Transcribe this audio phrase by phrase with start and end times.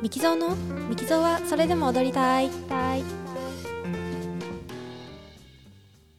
[0.00, 0.54] ミキゾーの？
[0.88, 2.50] ミキゾーはそれでも踊りたい。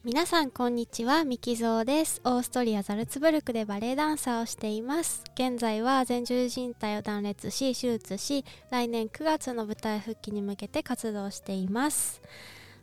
[0.04, 1.24] 皆さんこんにちは。
[1.24, 2.20] ミキゾーです。
[2.24, 5.24] オーストリアザルツブルクでバレエダンサーをしています。
[5.34, 12.20] 現在は前十字靭帯を断裂し手術し来年9月の舞台復帰に向けて活動しています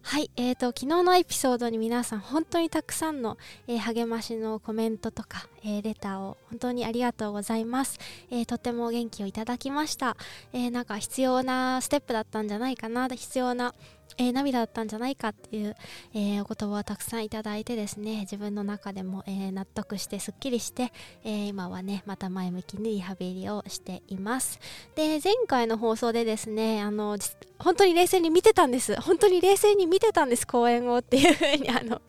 [0.04, 3.38] はい、えーと、昨日のエピソードに皆さん本当にたくさんの、
[3.68, 8.00] えー、励ましのコメントとか、えー、レターを本当にありがとうございます、
[8.32, 10.16] えー、とても元気をいただきました、
[10.54, 13.08] えなんか必要なステップだったんじゃないかな。
[13.08, 13.74] 必要な
[14.18, 15.76] えー、涙だったんじゃないかっていう、
[16.14, 20.92] えー、お言葉をたくさんいただいてですね自分の中でも、えー、納得してすっきりして、
[21.24, 24.60] え今はねまた前向きにリハビリをしています。
[24.96, 27.18] で前回の放送でですねあの
[27.60, 29.00] 本当に冷静に見てたんです。
[29.02, 32.02] 本当に冷静に見てたんです公演をっていうふうにあの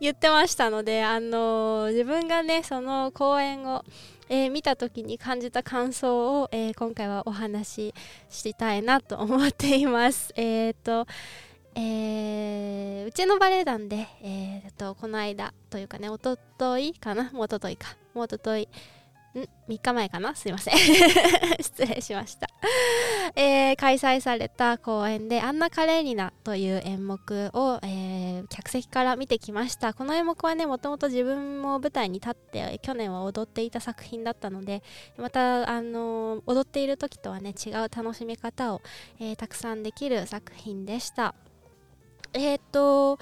[0.00, 3.84] 言ってましたのであの自分がねその公演を
[4.28, 7.94] えー、見た時に感じた感想を、えー、今回はお話し
[8.30, 10.32] したいなと思っています。
[10.36, 11.06] えっ、ー、と
[11.76, 17.30] えー、うちのバレエ団で、えー、とこの間というかねおとといかな？
[17.32, 17.96] もうおとといか。
[18.14, 20.36] もうおとといん？3日前かな？
[20.36, 20.74] すいません。
[21.60, 22.48] 失礼しました、
[23.34, 27.86] えー、開催された公演で「アンナ・カレーニナ」という演目を、え、
[28.64, 29.92] 客席から見てきました。
[29.92, 34.82] この演目はねもともと自分も舞台に立って去年は踊っていた作品だったので
[35.18, 38.80] また、あのー、踊っている時とはね違う楽しみ方を、
[39.20, 41.34] えー、たくさんできる作品でした。
[42.32, 43.18] えっ、ー、と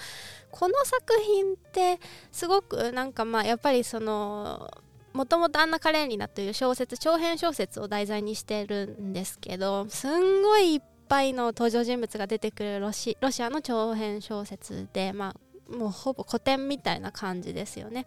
[0.52, 1.98] この作品って
[2.30, 4.70] すごくなんかまあやっぱりその
[5.12, 10.82] もともと「アンナ・カレーニナ」という小説長編小説を題材にしてるんですけどすんごいいっ
[11.12, 15.34] ぱいの登場人物が出てくるロシロシアの長編小説で、ま
[15.70, 18.06] あ、もうほぼ古典みたいな感じですよね。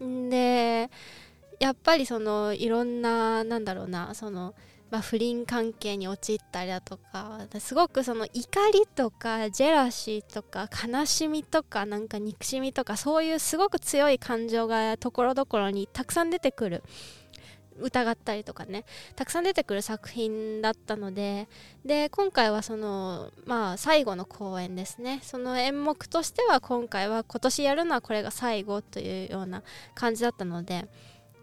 [0.00, 0.90] で
[1.60, 4.52] やっぱりそのいろんななんだろうなその
[4.90, 16.84] まあ、不倫関係に陥ったりだとかすごくその怒りとかジェラシーとか悲しみとかなんか憎しみとかそういうすごく強い感情がところどころにたくさん出てくる
[17.80, 18.84] 疑ったりとかね
[19.16, 21.48] たくさん出てくる作品だったので
[21.84, 29.62] で今回はそのまあ最後の公演ですねその演目としては今回は今年やるのはこれが最後というような
[29.94, 30.88] 感じだったので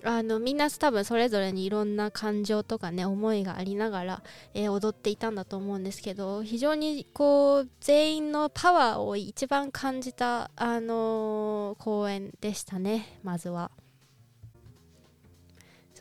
[0.04, 13.72] あのみんな多分それぞれにいろんな感情とかね思いがありながら、えー、踊っていたんだと思うんですけど非常にこう全員のパワーを一番感じた、あのー、公演でしたねまずは。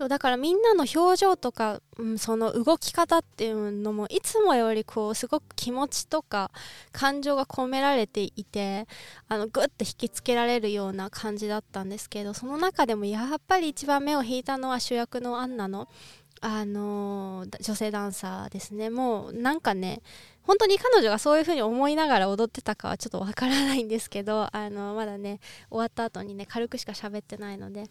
[0.01, 6.51] そうだからみんなの表情とか、うん、その動き方っていうのもいつもよりこうすごく気持ちとか
[6.91, 8.87] 感情が込められていて
[9.29, 15.87] あのグッと引きつけられるような感じだったんですけどその中でもやっぱり一番目を引いたのは主役のアンナの
[16.43, 18.89] あの、女性ダンサーですね。
[18.89, 20.01] もうなんかね
[20.41, 27.85] 本当に彼女がそういう風に思いながら踊ってたかはちょっとわからないんですけどあのまだね終わった後にね軽くしか喋ってないので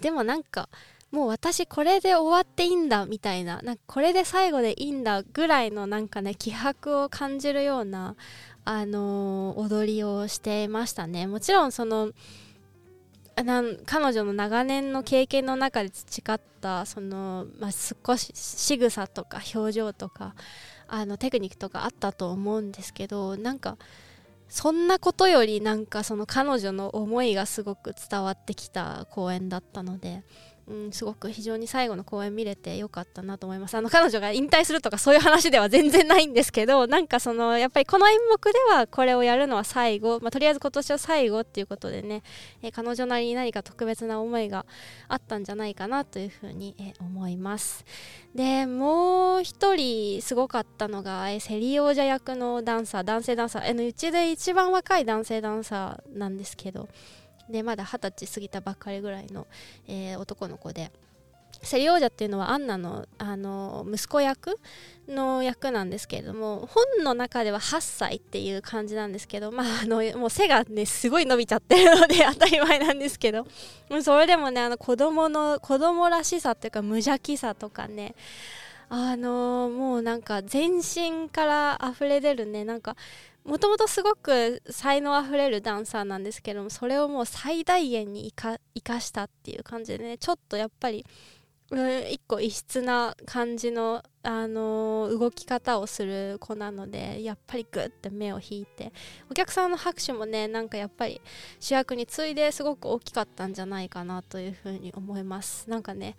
[0.00, 0.70] でもなんか
[1.12, 8.16] もう私これで終わっていいんだみたいななんかこれで最後でいいんだぐらいのなんかね気迫を感じるような、
[8.64, 11.26] あのー、踊りをしていましたね。
[11.26, 12.12] もちろんその
[13.36, 20.34] なん彼女の長年の経験の中で培ったその、まあ、少し仕草とか表情とか
[20.86, 23.78] あのテクニックとかあったと思うんですけどなんか
[24.48, 30.22] そんなことよりなんかその彼女の思いがすごく伝わってきた公演だったので
[30.72, 33.76] うん、すごく非常に最後の公演見れてよかったなと思います。
[33.76, 42.22] あの彼女が引退するとかそういう話では全然ないんですけど なんかそのやっぱりこの演目ではこれをやるのは最後、まあ、とりあえず今年は最後っていうことでね、
[42.62, 44.64] えー、彼女なりに何か特別な思いが
[45.08, 47.84] あったんじゃないかなというふうに、えー、思います。
[48.34, 56.88] でもう一人すごかったのが、えー、セリー王者役のダンサー男性ダンサー、えー、うちで一番若い男性ダンサーなんですけど
[57.48, 59.46] でまだ二十歳過ぎたばっかりぐらいの、
[59.86, 60.90] えー、男の子で。
[61.60, 64.58] セリ王者っていうのはアンナのあの息子役
[65.06, 73.46] の役なんですけれども本の中では8歳っていう感じなんですけど、まあ、あのもう背がねすごい伸びちゃってるので 当たり前なんですけど
[74.02, 78.14] それでもねあの子供の子供らしさっていうか無邪気さとかね
[78.88, 82.96] あのもうなんか全身から溢れ出るねなんか
[83.44, 91.04] もともとすごく才能あふれるダンサーなんですけどもそれをもう最大限に生かしたっていう感じでねちょっとやっぱり
[92.10, 98.92] 一個異質な感じの、あのー、動き方をする子なのでやっぱりグッて目を引いて
[99.30, 101.22] お客さんの拍手もねなんかやっぱり
[101.60, 105.68] 主役に次いですごく大きかったんじゃないかなというふうに思います。
[105.70, 106.16] なんかね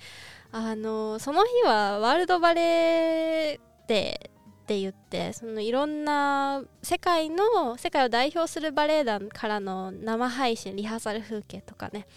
[0.51, 4.31] あのー、その日はワールドバレーテ
[4.63, 12.07] って言ってそのいろんな世界の世界を代表するバレエ団からの生配信リハーサル風景とかね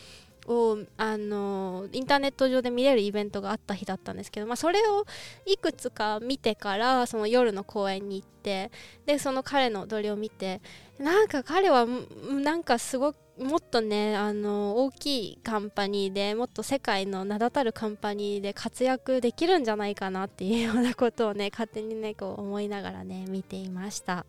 [0.47, 5.05] をあのインターネット上で見れるイベントがあった日だったんですけど、まあ、それを
[5.45, 8.71] いくつか見てからその夜の公演に行って
[9.07, 10.61] でその彼の踊りを見て
[11.01, 11.85] なんか彼は
[12.31, 24.25] なんかすごくもっとねあの大きいカンパニーでもっと世界の名だたるカンパニーで活躍できるんじゃないかなっていうようなことをね勝手にねこう思いながらね見ていました。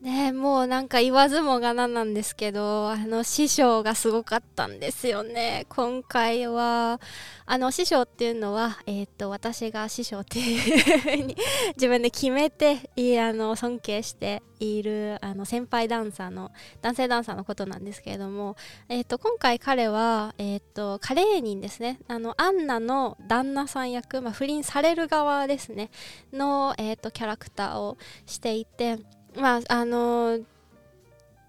[0.00, 5.66] ねもうなんか言わずもがななんですけど、あの師匠がすごかったんですよね。
[5.68, 7.00] 今回は、
[7.44, 11.36] あの師匠っていうのは、えっ、ー、と、私が師匠っていうふうに
[11.76, 18.56] 自分で決めて、いあの、尊敬している、あの、先輩ダンサーの、男性ダンサーのことなんですけれども、
[18.88, 21.98] えっ、ー、と、今回彼は、えっ、ー、と、カレー人ですね。
[22.08, 25.90] あの、アンナの旦那さん役、まあ、不倫される側ですね、
[26.32, 28.98] の、えっ、と、キャラクターをしていて、
[29.36, 30.44] まああのー、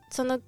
[0.09, 0.39] その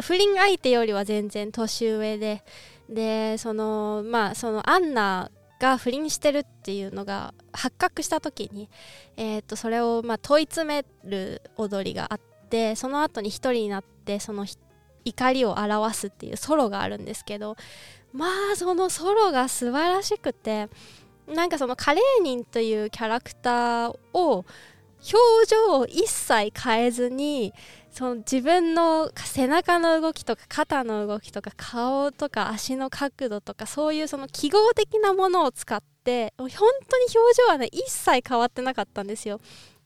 [0.00, 2.42] 不倫相手よりは全然年上で
[2.88, 5.30] でそのまあそのアンナ
[5.60, 8.68] が不倫してるっていうのが発覚した時に、
[9.16, 12.20] えー、とそれをまあ問い詰める踊りがあっ
[12.50, 14.44] てその後に一人になってその
[15.04, 17.56] 怒りを表すっていうソロがあるんですけど
[18.12, 20.68] まあそのソロが素晴らしくて
[21.28, 24.44] なんかそのカレーニンというキャラクターを
[25.02, 27.52] 表情を一切変えずに
[27.90, 36.48] その自分の背中の動きとか肩の動きとか顔とか足の角度とかそういうその記号的なものを使って本
[36.88, 39.40] 当に表情はね一切変わってなかったんですよ。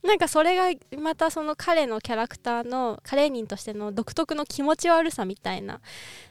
[0.06, 5.80] なんかそれがまたその彼のキャラクターのカレー人としての独特の気持ち悪さみたいな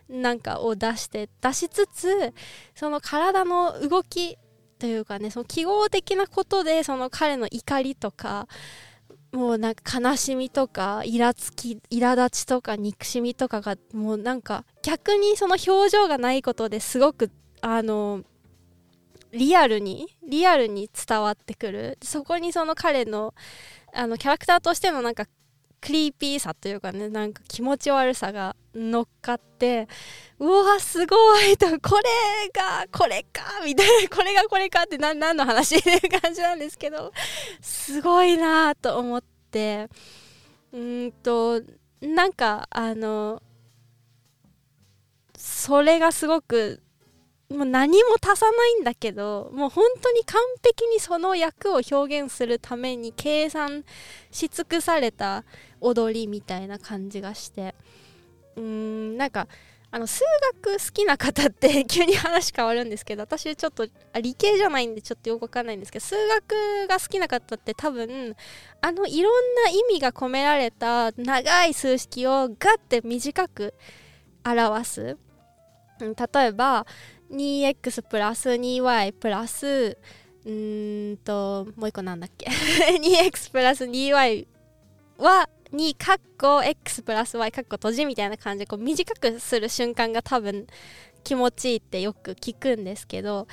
[0.08, 2.34] なんかを出して出しつつ
[2.74, 4.38] その体の動き
[4.86, 8.48] というかねその記号的なことでその彼の怒りとか
[9.32, 18.22] もうなんか悲しみとかイラつき苛立ちとか憎しみとかがもうなんか逆にその表情がないことですごくあの
[19.32, 21.98] リアルにリアルに伝わってくる。
[22.04, 23.34] そこにその彼の
[23.92, 25.26] あのキャラクターとしてのなんか
[25.82, 29.88] クリーピーさというかねなんか気持ち悪さが乗っかって
[30.40, 37.12] うわすごいとこれがこれかみたいなこれがこれかって何の話っていう感じなんですけど
[37.62, 39.88] すごいなと思って
[40.74, 41.62] うんと
[42.02, 43.42] なんかあの
[45.38, 46.82] それがすごく
[47.50, 53.84] もう何も足さないんだけどもう本当に完璧にその役を表現するために計算
[54.32, 55.44] し尽くされた
[55.80, 57.76] 踊りみたいな感じがして。
[58.56, 59.48] うーんなんか
[59.96, 60.24] あの数
[60.64, 63.88] 学好きな方って 急に話変わるんですけど私ちょっと
[64.22, 68.36] 理系じゃないんでちょっとよくわかんないんですけど数学が好きな方って多分
[68.82, 73.74] あのいろんな意味が込められた長い数式をガッて短く
[74.44, 75.18] 表す。
[76.00, 76.86] 例えば
[77.32, 79.98] 2x プラス 2y プラス
[80.46, 82.46] うんともう一個なんだっけ？
[83.02, 84.46] 2x プラス 2y
[85.18, 90.68] は2カッコ x プラス y カッコ閉じみたいな感じでこう短くする瞬間が多分
[91.24, 93.48] 気持ちいいってよく聞くんですけど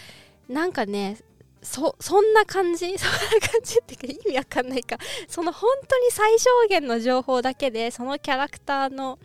[0.49, 1.17] なんかね
[1.63, 2.87] そそんな感じ？
[2.99, 3.19] そんな
[3.49, 4.99] 感じっていうか意味わかんないか。
[5.29, 9.19] その本当に最小限の情報だけでそのキャラクターの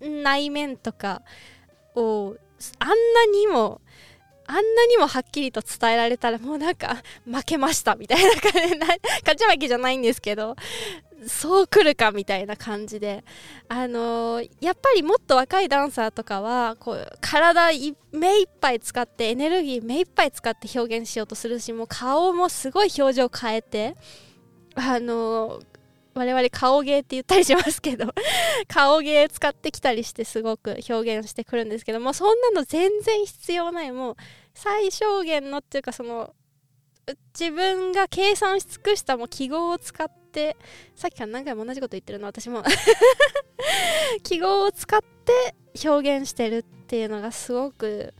[0.00, 1.22] 内面とか
[1.94, 2.36] を
[2.78, 2.94] あんな
[3.32, 3.80] にも
[4.46, 10.56] あんなにもはっきりと伝えられたらもうなんか負けましたみたいな感じで勝ち負けじゃないんですけど
[11.28, 13.24] そう来るかみたいな感じで。
[13.68, 17.70] あのー、やっぱりもっと若いダンサーとかはこう体
[18.10, 23.96] 目いっぱい使ってエネルギー目いっぱい使って表現しようとするしもう顔もすごい表情変えて
[24.74, 25.66] あのー、
[26.14, 28.12] 我々顔芸って言ったりしますけど
[28.68, 34.16] 顔芸使ってきたりしてすごく表現してくるんですけどもそんなの全然必要ないもう
[34.54, 36.34] 最小限のっていうかその
[37.38, 40.56] 自分が計算し尽くしたもう記号を使って
[40.94, 42.62] さっきから何回も同じこと言ってるの私も
[44.22, 45.54] 記号を使って
[45.86, 48.14] 表現してるっていうのがすごく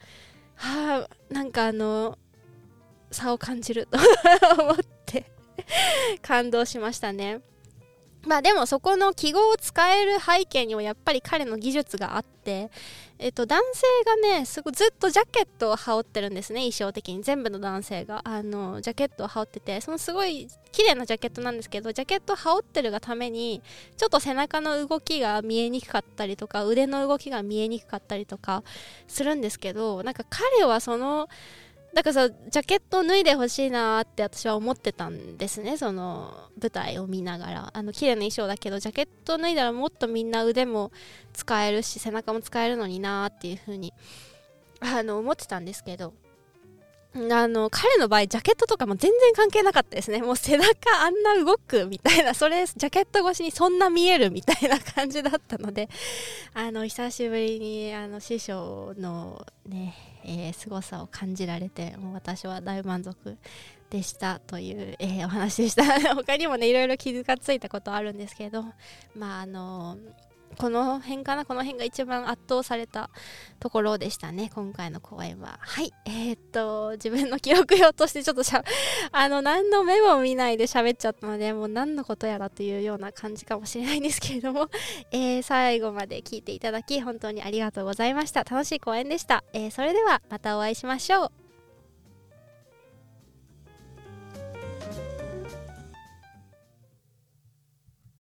[0.55, 2.19] はあなんかあの
[3.11, 3.99] 差を感じると
[4.63, 5.27] 思って
[6.23, 7.41] 感動しましたね。
[8.27, 12.71] まあでもそこの記号を使える背景にはやっぱり彼の技術があって、
[13.19, 17.23] えっと、男性がねすごずっとジャケットを羽織ってるんですね衣装的に。
[17.23, 18.21] 全部の男性が。
[18.25, 19.81] あのジャケットを羽織ってて。
[19.81, 23.63] そのすごい綺麗なジャケットなんですけどジャケットを羽織ってるがために
[23.97, 28.63] ちょっと背中の動きが見えにくかったりとか腕の動きが見えにくかったりとか
[29.09, 31.29] するんですけどなんか彼はその
[31.93, 35.77] だからさジャケットを脱いでほしいなって私は思ってたんですね。
[35.77, 37.71] その舞台を見ながら。
[37.73, 40.93] あの綺麗な衣装だけどジャケットを脱いだらもっとみんな腕も
[41.33, 43.93] 使えるし背中も使えるのになっていう風に
[44.81, 46.15] あの思ってたんですけど。
[47.13, 50.23] あの彼の場合ジャケットとかも全然関係なかったですね。
[50.23, 50.69] もう背中
[51.03, 55.89] あんな動くみたいなそれジャケット越しにそんな見えるみたいな感じだったので
[56.55, 63.37] あの久しぶりにあの師匠のね、えー、凄さを感じられてもう私は大満足
[63.91, 65.83] でしたという、えー、お話でした。
[66.15, 68.65] 他にもねいろいろ傷がついたことあるんですけど
[69.17, 69.99] まああの
[70.59, 71.45] この辺かな？
[71.45, 73.11] この辺が一番圧倒された
[73.61, 74.51] ところでしたね。
[74.55, 75.59] 今回の公演は。
[75.61, 75.93] はい。
[76.07, 78.63] えー、っと自分の記録用としてちょっとしゃ
[79.13, 84.69] あの何のメモを見ないで喋っちゃったのでもう何のことやらというような感じかもしれないんですけれども、
[85.13, 88.45] えー、最後まで聞いていただき本当にありがとうございました。
[88.45, 91.40] 楽しい公演でした、えー、それではまたお会いしましょう。